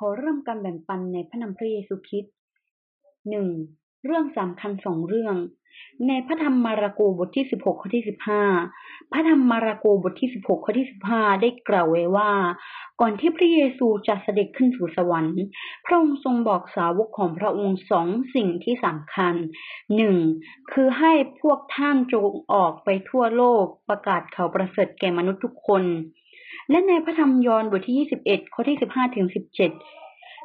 [0.00, 2.34] ขอเริ่มการแบ่งปันในพระนามพระเยซูคริสต์
[3.28, 3.46] หนึ่ง
[4.04, 5.36] เรื่องสำคัญสองเรื่อง
[6.08, 8.42] ในพระธรรมมาระโกบทที่สิบหกข้อที่สิบห้า
[9.12, 12.30] พระธรรมมาระโกบทที่สิบหกข้อที่สิบห้าได้กล่าวไว้ว่า
[13.00, 15.40] ก่อนที่พระเยซูจะเสด็จขึ้นสู่สวรรค์
[15.84, 19.34] พระองค์ทรงบอกสาวกของพระองค์สองสิ่งที่สำคัญ
[19.96, 20.16] หนึ่ง
[20.72, 25.82] คือให้พวกท่านจงออกไปทั่วโลกประกาศข่าวประเสริฐแก่มนุษย์ทุกคน
[26.70, 29.70] และในพระธรรมยอห์นบทที่ยี่สิบเอ็ดข้อที่สิบห้าถึงสิบเจ็ด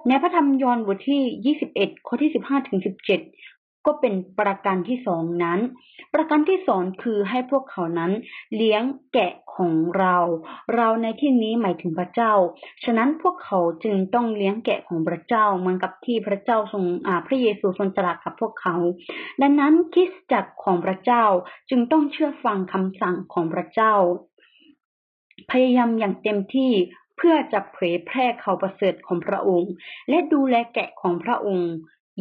[0.08, 5.60] ในพระธรรมยอห์นบทที่21ข้อที่15ถึง17ก็เป็นประการที่สองนั้น
[6.14, 8.12] ประการที่สองคือให้พวกเขานั้น
[8.56, 10.18] เลี้ยงแกะของเรา
[10.76, 12.34] เราในที่นี้หมายถึงพระเจ้า
[12.84, 18.76] ฉะนั้นพวกเขาจึงต้องเลี้ยงแกะของพระเจ้าเหมือนกับที่พระเจ้าทรงอาพระเยซูทรงตรัสกับพวกเขา
[19.42, 21.26] ดังนั้นคิดจักของพระเจ้า
[21.70, 23.94] จึงต้องเชื่อฟังคำสั่งของพระเจ้า
[25.52, 26.72] พยายามอย่างเต็มที่
[27.18, 29.72] เพื่อจะเผยแพร่ข่าวประเสริฐของพระองค์
[30.10, 31.72] และดูแลแกะของพระองค์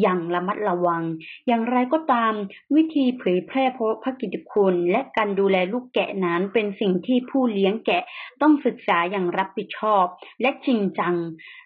[0.01, 1.03] อย่างระมัดระวัง
[1.47, 2.33] อย่างไรก็ตาม
[2.75, 3.65] วิธีเผยแพร่
[4.03, 8.03] พระกิตติคุณและการดูแลลูกแกะนั้นเป็นสิ่งที่ผู้เลี้ยงแกะ
[8.43, 10.05] ต้องศึกษาอย่างรับผิดชอบ
[10.41, 11.15] และจริงจัง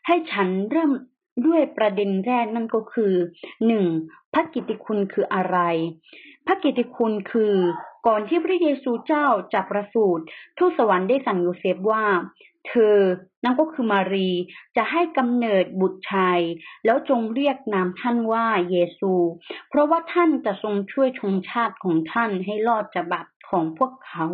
[0.07, 0.93] ให้ฉันเริ่ม
[1.47, 3.15] ด้วยประเด็นแรกนั่นก็คือ
[3.67, 3.85] หนึ่ง
[4.33, 5.59] พระกิตติคุณคืออะไร
[6.47, 7.55] พระกิตติคุณคือ
[8.07, 10.25] ก่อนที่พระเยซูเจ้าจะประสูติ
[10.59, 12.05] ทูตสวรรค์ได้สั่งโยเซฟว่า
[12.69, 12.99] เธอ
[13.45, 14.31] นั่นก็คือมารี
[14.77, 16.41] จะให้กำเนิดบุตรชาย
[16.85, 19.13] แล้วจงเรียกนามท่านว่าเยซู
[19.69, 24.27] เพราะว่าท่านจะทรงช่วยชงชาติของท่านให้รอดจากบาปของพวกเขา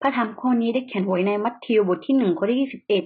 [0.00, 3.04] พระธรรมข้อนี้ได้เขียนไว้ในมัทธิวบทที่หนึ่งข้อที่ยี่สิบเอ็ด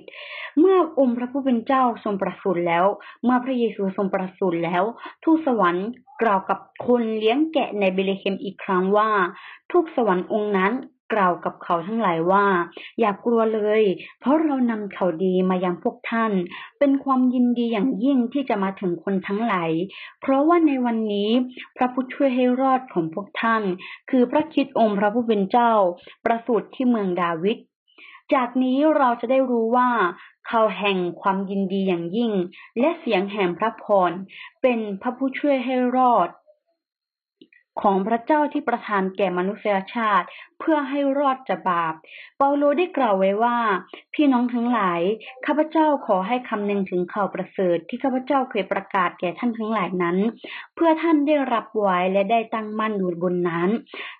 [0.58, 2.84] เมื่อองค์พระผู้เป็นเจ้าทรงประสูติแล้ว
[3.24, 4.82] เมื่อพระเยซูทรงประสูติแล้ว
[5.24, 5.88] ทูตสวรรค์
[6.22, 9.10] กล่าวกับคนเลี้ยงแกะในเบเลเฮมอีกครั้งว่า
[9.70, 10.72] ทูตสวรรค์องค์นั้น
[11.12, 12.46] กล่าวกับเขาทั้งหลายว่า
[13.00, 13.82] อย่ากลัวเลย
[14.20, 16.32] เพราะเรานำข่าวดีมายังพวกท่าน
[16.78, 19.70] เป็นความยินดีอย่างยิ่งที่จะมาถึงคนทั้งหลาย
[20.20, 21.30] เพราะว่าในวันนี้
[21.76, 23.62] พระผู้ช่วยให้รอดของพวกท่าน
[24.10, 25.72] คือพระคิดองค์พระผู้เป็นเจ้า
[26.24, 27.58] ประสูติที่เมืองดาวิด
[28.34, 29.90] จากนี้เราจะได้รู้ว่า
[30.50, 32.32] ข่าวแห่งความยินดีอย่างยิ่ง
[32.78, 34.12] และเสียงแห่งพระพร
[34.62, 36.28] เป็นพระผู้ช่วยให้รอด
[37.82, 40.26] ของพระเจ้าที่ประทานแก่มนุษยชาติ
[40.62, 41.94] เพื่อให้รอดจากบาป
[42.38, 43.56] เปาโลได้กล่าวไว้ว่า
[44.14, 45.00] พี่น้องทั้งหลาย
[45.46, 50.16] ข้าพเจ้าขอให้คำนึงถึงข่าวประเสริฐที่ข้าพเจ้าเคยประกาศแก่ท่านทั้งหลายนั้น
[50.74, 53.68] เพื่อท่านได้รับไว้และได้ตั้งมั่นอยู่บนนั้น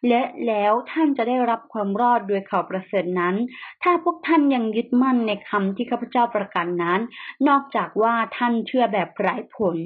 [0.08, 3.34] และแล้วท่านจะได้รับความรอดโดยข่าวประเสริฐนั้น
[3.82, 7.00] ถ้าพวกท่านยังยึดมั่นในคำที่ข้าพเจ้าประกาศนั้น
[7.48, 9.76] นอกจากว่าท่านเชื่อแบบไร้ผล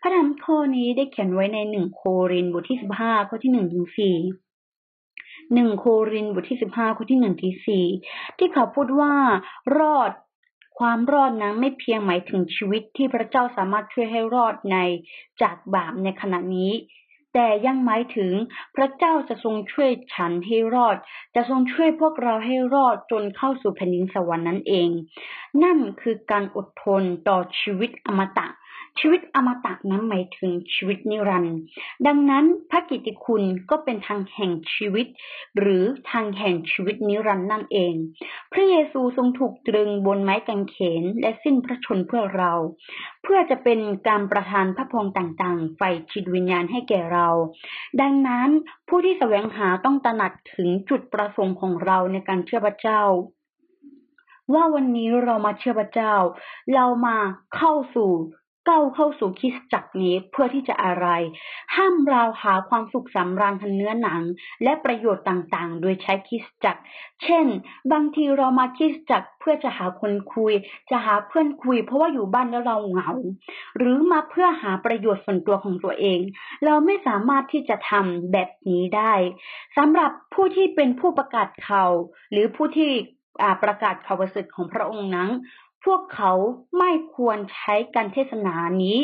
[0.00, 4.16] พระธรรมข้อนี้ได้เขียนไว้ในหนึ่งโครินบทที่สิบห้าข้อที่หนึ่งถึงสี่
[5.54, 7.84] หนึ่งโครินบทที่สิบห้าข้อที่หนึ่งที่สี่
[8.38, 9.14] ที่เขาพูดว่า
[9.78, 10.10] รอด
[10.78, 14.76] ความรอดนั้นไม่เพียงหมายถึงชีวิตที่พระเจ้าสามารถช่วยให้รอดใน
[15.42, 16.72] จากบาปในขณะนี้
[17.34, 18.32] แต่ยังหมายถึง
[18.76, 20.96] พระเจ้าจะทรงช่วยฉันให้รอด
[21.34, 24.88] จะทรงช่วยพวกเราให้รอดจนเข้าสู่แผ่นดินสวรรค์นั่นเอง
[25.62, 28.46] นั่นคือการอดทนต่อชีวิตอมตะ
[29.00, 31.58] ชีวิตอมตะนั้นหมายถึงชีวิตนิรันดร์
[32.06, 35.06] ดังนั้นพระกิตติคุณก็เป็นทางแห่งชีวิต
[35.58, 37.94] หรือทางแห่งชีวิตนิรันดร์นั่นเอง
[38.52, 42.52] พระเยซูทรงถูกตรึงบนไม้กางเขนและสิ้นพระชนเพื่อเรา
[43.22, 47.28] เพื่อจะเป็นการประทานพระพรต่างๆไฟจิตวิญญาณให้แก่เรา
[48.00, 48.48] ดังนั้น
[48.88, 53.02] ผู้ที่แสวงหาต้องตระหนักถึงจุดประสงค์ของเราในการเชื่อพระเจ้า
[54.54, 56.14] ว่าวันนี้เรามาเชื่อพระเจ้า
[56.74, 57.16] เรามา
[57.56, 58.10] เข้าสู่
[58.68, 61.06] ก้าวเข้าสู่คิสจักรนี้เพื่อที่จะอะไร
[61.74, 64.22] ห้ามเราหาความสุขสำราญทางเนื้อหนัง
[64.62, 66.80] และประโยชน์ต่างๆ โดยใช้คิสจักร
[67.22, 67.46] เช่น
[67.92, 70.52] บางทีเรามาคิสจักรเพื่อจะหาคนคุย
[70.90, 73.10] จะหาเพื่อนคุย เพราะว่าอยู่บ้านแล้วเราเหงา
[73.76, 76.20] หรือมาเพื่อหาประโยชน์ส่วนตัวของตัวเอง
[76.64, 79.14] เราไม่สามารถที่จะทำแบบนี้ได้
[79.76, 81.90] สำหรับผู้ที่เป็นผู้ประกาศข่าว
[82.30, 82.90] หรือผู้ที่
[83.64, 85.30] ประกาศข่าวประเสริฐของพระองค์นั้น
[85.86, 86.32] พวกเขา
[86.78, 88.98] ไม่ควรใช้การเทศนานี้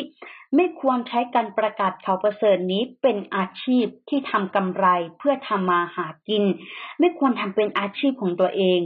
[0.55, 4.85] ไม่ควรใช้การประกาศข่าวประเสริฐนี้เป็นอาชีพที่ทำกำไร
[5.17, 6.43] เพื่อทำมาหากิน
[6.99, 8.81] ไม่ควรทำเป็นอาชีพของตัวเอง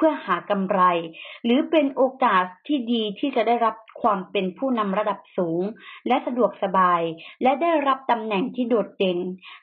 [0.00, 0.80] พื่อหากำไร
[1.44, 5.62] หรือเป็นโอกาสที่ดีที่จะได้รับความเป็นผู้นำระดับสูง
[6.08, 7.02] และสะดวกสบาย
[7.42, 9.18] และได้รับตำแหน่งที่โดดเด่น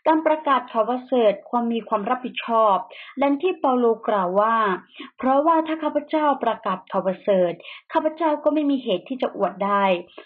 [0.08, 2.76] การประกาศข่าวประเสริฐความมีความรับผิดชอบ
[3.22, 4.56] ดังที่เปาโลกล่าวว่า
[5.18, 7.52] เพราะว่าถ้าข้าพเจ้าประกาศข่าวประเสริฐ
[7.94, 9.86] ข้าพเจ้าก็ไม่มีเหตุที่จะอวดได้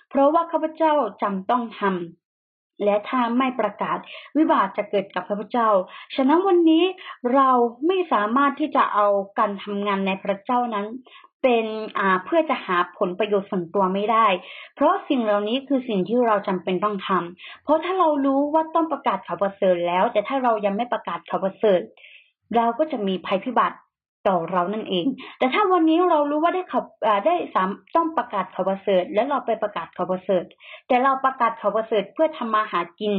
[0.09, 2.20] เพราะว่าข้าพเจ้าจำต้องทำ
[2.83, 3.97] และถ้าไม่ประกาศ
[4.37, 5.69] วิบากจะเกิดกับพระพุทธเจ้า
[6.15, 6.83] ฉะนั้นวันนี้
[7.33, 7.49] เรา
[7.87, 9.07] ไม่สามารถที่จะเอา
[9.39, 10.87] การทำงานในพระเจ้านั้น
[11.43, 11.65] เป็น
[11.99, 14.27] อ่าเพื่อจะหาผลประโยชน์ส่วนตัวไม่ได้
[14.75, 21.81] เพราะสิ่งเหล่านี้คือสิ่งที่เราจำเป็นต้องทำเพราะถ้าเรารู้ว่าต้องประกาศข่าวประเสริฐแล้ว แต่ถ้าเรายังไม่ประกาศข่าวประเสริฐ
[22.55, 23.77] เราก็จะมีภัยพิบัติ
[24.27, 25.05] ต่อเรานั่นเอง
[25.39, 26.85] แต่ถ้าวันนี้เรารู้ว่าได้ขับ
[27.25, 30.45] ได้สามต้องประกาศข่าวประเสริฐแล้วเราไปประกาศข่าวประเสริฐ
[30.87, 33.13] แต่เราประกาศข่าวประเสริฐเพื่อทำมาหากิน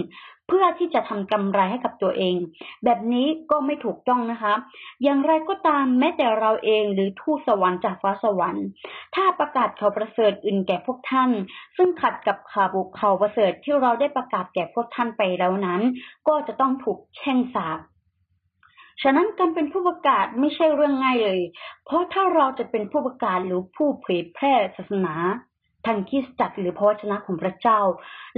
[0.49, 2.37] เพื่อที่จะทำกำไรให้กับตัวเอง
[2.85, 4.55] แบบนี้ก็ไม่ถูกต้องนะคะ
[5.03, 8.67] อย่างไรก็ตามแม้แต่เราเองหรือทูตสวรรค์จากฟ้าสวรรค์
[9.15, 11.31] ถ้าประกาศข่าวประเสริฐอื่นแก่พวกท่าน
[11.77, 15.81] ซึ่งขัดกับข่าวบุกข่าวประเสริฐที่เราได้ประกาศแก่พวกท่านไปแล้วนั้น
[16.29, 17.79] ก็จะต้องถูกแช่งสาป
[19.03, 21.41] ฉะนั้นการเป็นผู้ประกาศไม่ใช่เรื่องง่ายเลย
[21.85, 25.15] เพราะถ้าเราจะเป็นผู้ประกาศหรือผู้เผยแพร่ศาสนา
[25.87, 27.81] ทางคิสจักรหรือพระวจนะของพระเจ้า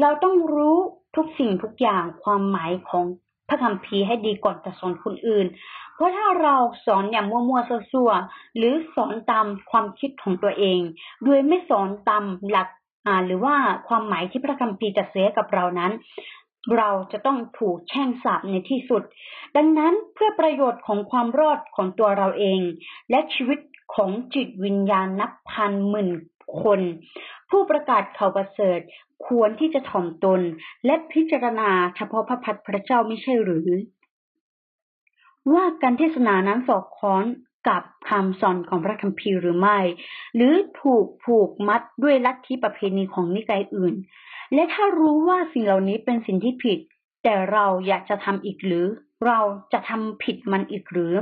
[0.00, 0.76] เราต้องรู้
[1.16, 3.04] ทุกสิ่งทุกอย่างความหมายของ
[3.48, 5.46] พระคัมภีร์ให้ดีก่อนจะสอนคนอื่น
[5.94, 10.80] เพราะถ้าเราสอนอย่างมั่วๆซั่วๆหรือสอนตามความคิดของตัวเอง
[11.24, 12.68] โดยไม่สอนตามหลัก
[13.06, 13.54] อ่าหรือว่า
[13.88, 15.92] ความหมายที่พระคัมภีร์จะเสียกับเรานั้น
[16.76, 19.02] เราจะต้องถูกแช่งสาปในที่สุด
[19.56, 22.60] ดังนั้นเพื่อประโยชน์ของความรอดของตัวเราเอง
[23.10, 23.58] และชีวิต
[23.94, 26.10] ของจิตวิญญาณนับพันหมื่น
[26.62, 26.80] คน
[27.50, 28.80] ผู้ประกาศข่าวประเสริฐ
[29.26, 30.40] ควรที่จะถ่อมตน
[30.86, 33.68] และพิจารณาเฉพาะพระพัฒพระเจ้าไม่ใช่หรือ
[35.52, 37.22] ว่าการเทศนานั้นสอดคล้อง
[37.68, 39.78] กับคำสอนของพระคัมภีร์หรือไม่
[40.34, 43.94] หรือถูกผูกมัดด้วยลัทธิประเพณีของนิกายอื่น
[44.54, 46.78] และถ้ารู้ว่าสิ่งเหล่านี้เป็นสิ่งที่ผิด
[47.22, 48.86] แต่เราอยากจะทำอีกหรือ
[49.26, 49.40] เรา
[49.72, 51.14] จะทำผิดมันอีกหรือ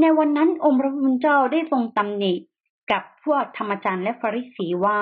[0.00, 2.32] ในวันนั้นองค์พระผู้เป็นเจ้าได้ทรงตำหนิ
[2.92, 4.98] กับพวกธรรมจารย์และฟาริสีว่า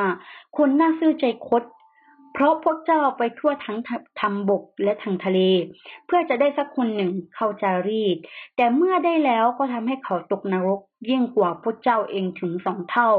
[0.56, 1.62] คนน่าซื่อใจคด
[2.38, 3.78] เพราะพวกเจ้าไปทั่วทั้ง
[4.20, 5.40] ทำบกและทางทะเล
[6.06, 8.16] เพื่อจะได้สักคนหนึ่งเข้าจารีด
[8.56, 13.10] แต่เมื่อได้แล้วก็ทำให้เขาตกนรกยิ่งกว่าพวกเจ้าเองถึงสองเท่า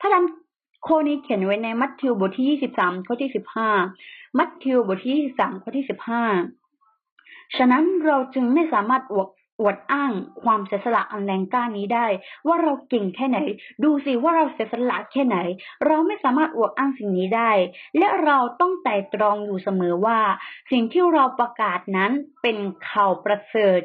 [0.00, 3.68] พระดำข้อนี้เขียนไว้ในมัทธิวบทที่ยี่สิบสามข้อที่สิบห้า
[4.38, 6.22] มัทธิวบทที่ยี่สิบสามข้อที่สิบห้า
[7.56, 9.28] ฉะนั้นเราจึงไม่สามารถอวด
[9.60, 10.12] อวดอ้าง
[10.42, 12.06] ความเสียสละอันแรงกล้านี้ได้
[12.46, 13.38] ว่าเราเก่งแค่ไหน
[13.84, 15.36] ดูสิว่าเราเสียสละแค่ไหน
[15.86, 17.50] เราไม่สามารถอวดอ้างสิ่งนี้ได้
[17.98, 20.20] และเราต้องไต่ตรองอยู่เสมอว่า
[20.70, 22.10] สิ่งที่เราประกาศนั้น
[22.42, 22.56] เป็น
[22.88, 23.80] ข่าวประเสริฐ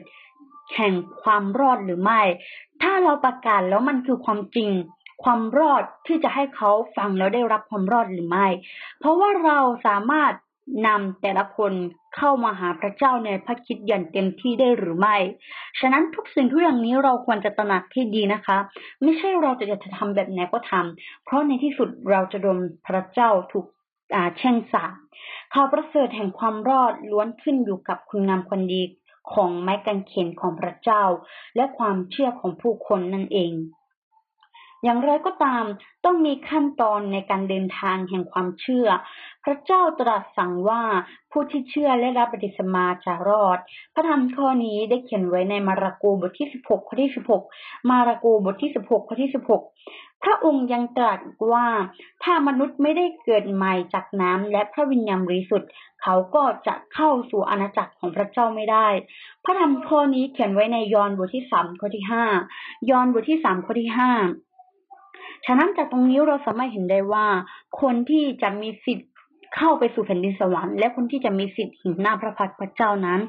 [0.75, 0.93] แห่ง
[1.23, 2.21] ความรอดหรือไม่
[2.81, 4.69] ถ้าเราประกาศแล้วมันคือความจริง
[5.23, 8.47] ความรอดที่จะให้เขาฟังแล้วได้รับความรอดหรือไม่
[8.99, 10.33] เพราะว่าเราสามารถ
[10.85, 11.73] นำแต่ละคน
[12.15, 15.17] เข้ามาหาพระเจ้าในพระคิดอย่างเต็มที่ได้หรือไม่
[15.79, 18.57] ฉะนั้นทุกสิ่งทุกอย่างนี้เราควรจะตระหนักที่ดีนะคะ
[19.03, 23.65] ไม่ใช่เราจะจะทำแบบไหนก็ทำ เพราะในที่สุดเราจะโดนพระเจ้าถูก
[24.37, 24.93] แช่งสาป
[25.53, 28.81] ข่าวประเสริฐแห่งความรอดล้วนขึ้นอยู่กับคุณงามความดี
[29.33, 31.03] ของไม้กางเขนของพระเจ้า
[31.55, 33.51] และความเชื่อของผู้คนนั่นเอง
[34.83, 35.63] อย่างไรก็ตาม
[36.05, 38.87] ต้องมีขั้นตอนในการเดินทางแห่งความเชื่อ
[39.43, 40.83] พระเจ้าตรัสสั่งว่า
[41.31, 43.57] ผู้ที่เชื่อและรับปฏิสมาจะรอด
[43.93, 47.11] พระธรรมข้อนี้ได้เขียนไว้ในมาระโกบทที่ 16 ข้อที่
[47.49, 49.31] 16 มาระโกบทที่ 16 ข้อที่
[49.75, 51.19] 16 พระองค์ยังตรัส
[51.51, 51.67] ว่า
[52.23, 55.69] ถ้ามนุษย์ไม่ได้เกิดใหม่จากน้ำและพระวิญญาณบริสุทธิ์
[56.01, 58.87] เขาก็จะเข้าสู่อาณาจักรของพระเจ้าไม่ได้
[59.43, 62.03] พระธรรมข้อนี้เขียนไว้ในยอห์นบทที่3ข้อที่
[62.45, 63.99] 5ยอห์นบทที่3ข้อที่5
[65.45, 67.25] ฉะนั้นจากตรงนี้เราสามารถเห็นได้ว่า
[67.81, 69.09] คนที่จะมีสิทธิ์
[69.55, 73.19] เข้าไปสู่แผ่นดินสวรรค์และคนที่จะมีสิทธิ์เห็นหน้าพระพักพระเจ้านั้น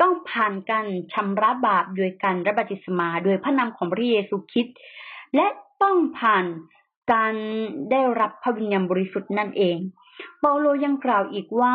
[0.00, 4.76] ต้องผ่านการชำระบาปโดยการรับบัติสมาโดยพระนามของพระเยซูคริสต์
[5.34, 5.46] และ
[5.82, 6.44] ต้องผ่าน
[7.12, 7.34] การ
[7.90, 9.76] ได้รับพระวิญญาณบริสุทธิ์นั่นเอง
[10.40, 11.74] เปาโลยังกล่าวอีกว่า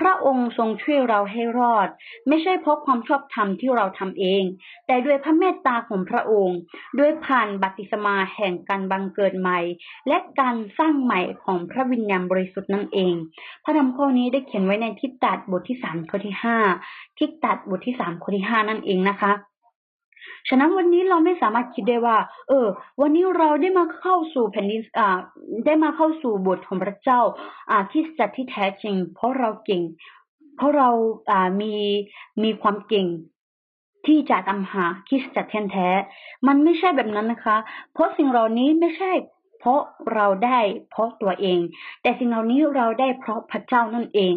[0.00, 1.88] พระองค์ทรงช่วยเราให้รอด
[2.28, 4.42] ไม่ใช่เพราะความชอบธรรมที่เราทำเอง
[4.86, 6.58] แต่ด้วยพระเมตตาของพระองค์
[6.98, 9.58] ด้วยผ่านบัติสมาแห่งการบังเกิดใหม่
[10.08, 13.14] และการสร้างใหม่ของพระวิญญาณบริสุทธิ์นั่นเอง
[13.64, 16.56] พระธรรมข้อนี้ได้เขียนไว้ในทิฏฐัดบทที่สามข้อที่ห้า
[17.18, 19.32] ทิฏฐัดบทที่สามข้อที่ห้านั่นเองนะคะ
[20.48, 22.16] ฉะนั้นวันนี้เราไม่สามารถคิดได้ว่า
[22.48, 22.66] เออ
[23.00, 25.18] วันนี้เราได้มาเข้าสู่แผ่นดินอ่า
[25.66, 27.20] ได้มาเข้าสู่บทของพระเจ้า
[27.70, 29.82] อ่าที่จัดที่แท้จริง เพราะเราเก่ง
[30.56, 30.88] เพราะเรา
[31.30, 31.74] อ่ามี
[32.42, 33.06] มีความเก่ง
[34.06, 35.88] ที่จะตามหาคริสจักรแท้
[36.46, 37.56] มันไม่ใช่แบบนั้นนะคะ
[37.92, 39.10] เพราะสิ่งเหล่านี้ไม่ใช่
[39.60, 39.80] เพราะ
[40.14, 41.58] เราได้เพราะตัวเอง
[42.02, 44.34] แต่สิ่งเหล่านี้เราได้เพราะพระเจ้านั่นเอง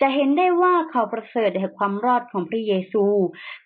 [0.00, 3.04] จะเห็นได้ว่าเขาประเสริฐแห่งความรอดของพระเยซู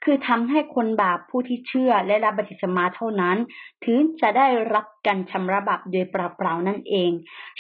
[0.05, 3.37] คือทำให้คนบาปผู้ที่เชื่อและรับบัติสมาเท่านั้น
[3.85, 7.11] ถึงจะได้รับการชำระบาปโดยเปล่าๆนั่นเอง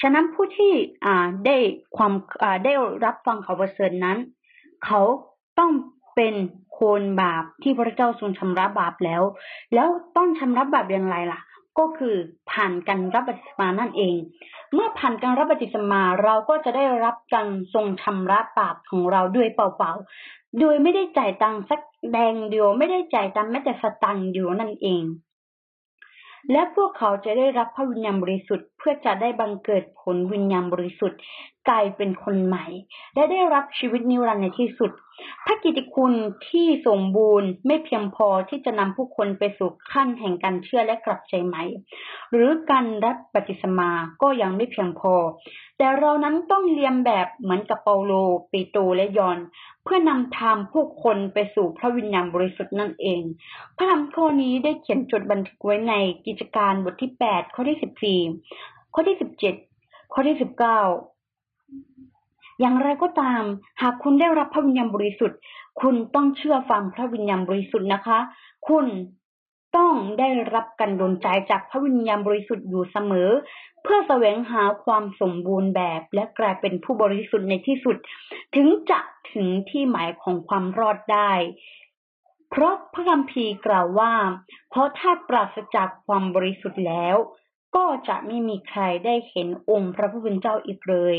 [0.00, 0.72] ฉะนั้นผู้ที่
[1.46, 1.56] ได้
[1.96, 2.12] ความ
[2.64, 2.72] ได้
[3.04, 4.18] รับฟังเขาประเสริฐนั้น
[4.84, 5.00] เขา
[5.58, 5.72] ต้อง
[6.16, 6.34] เป็น
[6.80, 9.22] คนบาปที่พระเจ้าทรงชำระบาปแล้ว
[9.74, 11.40] แล้วต้องชำระบาปอย่างไรล่ะ
[11.80, 12.16] ก็คือ
[12.50, 14.16] ผ่านการรับบัพติศมานั่นเอง
[14.74, 21.80] เมื่อผ่านการรับบัพติศมาเราก็จะได้รับการทรงชำระบาปของเราด้วยเปล่าๆโดยไม่ได้จ่ายตังค์สัก
[22.12, 25.04] แดงเดียวไม่ได้จ่ายตังค์แม้แต่สตังค์เดียวนั่นเอง
[26.52, 31.18] และพวกเขาจะได้รับพระวิญญาณบริสุทธิ์ เพื่อจะได้บังเกิดผลวิญญาณบริสุทธิ์
[31.68, 32.66] กลายเป็นคนใหม่
[33.14, 34.90] และได้รับชีวิตนิรันดร์ในที่สุด
[35.46, 36.12] พระกิติคุณ
[36.48, 41.62] ที่สมบูรณ์ไม่เพียงพอที่จะนำผู้คนไปสู่ขั้นแห่งการเชื่อและกลับใจใหม่
[42.30, 43.90] หรือการรับบัพติศมา
[44.22, 45.14] ก็ยังไม่เพียงพอ
[45.78, 48.12] แต่เรานั้นต้องเรียนแบบเหมือนกับเปาโล
[48.50, 49.38] เปโตและยอน
[49.84, 53.22] เพื่อนำทางผู้คนไปสู่พระวิญญาณบริสุทธิ์นั่นเอง
[53.76, 55.94] พระธรรมข้อนี้ได้เขียนจดบันทึกไว้ใน
[56.26, 59.16] กิจการบทที่ 8 ข้อที่ 14 ข้อที่
[59.64, 61.19] 17 ข้อที่ 19
[62.60, 63.42] อย่างไรก็ตาม
[63.82, 65.38] หากคุณได้รับพระวิญญาณบริสุทธิ์
[65.80, 68.18] คุณต้องเชื่อฟังพระวิญญาณบริสุทธิ์นะคะ
[68.68, 68.86] คุณ
[69.76, 73.30] ต้องได้รับการดลใจจากพระวิญญาณบริสุทธิ์อยู่เสมอ
[73.82, 77.96] เพื่อแสวงหาความสมบูรณ์แบบ และกลายเป็นผู้บริสุทธิ์ในที่สุด
[78.54, 79.00] ถึงจะ
[79.32, 81.32] ถึงที่หมายของความรอดได้
[82.50, 84.12] เพราะพระคัมภีร์กล่าวว่า
[84.70, 87.16] เพราะถ้าปราศจากความบริสุทธิ์แล้ว
[87.76, 91.16] ก็จะไม่มีใครได้เห็นองค์พระผู้เป็นเจ้าอีกเลย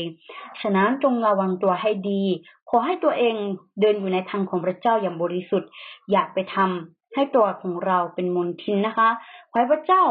[0.60, 2.22] ฉะนั้นจงระวังตัวให้ดี
[2.70, 3.34] ขอให้ตัวเอง
[3.80, 5.70] เดินอยู่ในทางของพระเจ้าอย่างบริสุทธิ์
[6.10, 9.08] อย่าไปทำให้ตัวของเราเป็นมลทินนะคะ
[9.50, 10.02] ขอให้พระเจ้า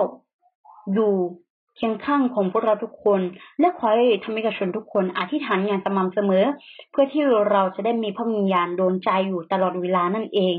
[0.93, 1.13] อยู่
[1.75, 3.21] เคียงข้างของพวกเราทุกคน
[3.59, 6.45] และขอให้ธรรมิกชนทุกคนอธิษฐานอย่างสม่ำเสมอ
[6.91, 10.57] เพื่อที่เราจะได้มีพระวิญญาณโดนใจอยู่ตลอดเวลานั่นเอง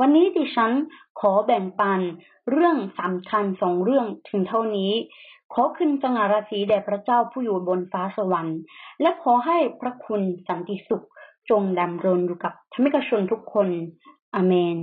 [0.00, 0.72] วันนี้ดิฉัน
[1.20, 2.00] ขอแบ่งปัน
[2.50, 4.92] เรื่องสำคัญสองเรื่องถึงเท่านี้
[5.52, 8.58] ขอขึ้นสง่าราศีแด่พระเจ้าผู้อยู่บนฟ้าสวรรค์
[9.00, 11.06] และขอให้พระคุณสันติสุข
[11.50, 13.68] จงดำรงอยู่กับธรรมิกชนทุกคน
[14.34, 14.78] อาเมน